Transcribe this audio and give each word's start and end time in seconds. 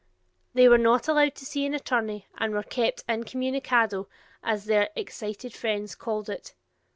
They 0.55 0.67
were 0.67 0.79
not 0.79 1.07
allowed 1.07 1.35
to 1.35 1.45
see 1.45 1.63
an 1.67 1.75
attorney 1.75 2.25
and 2.35 2.53
were 2.55 2.63
kept 2.63 3.03
"in 3.07 3.23
communicado" 3.23 4.07
as 4.41 4.65
their 4.65 4.89
excited 4.95 5.53
friends 5.53 5.93
called 5.93 6.27
it. 6.27 6.55